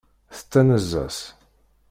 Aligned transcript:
Tettanez-as. 0.37 1.19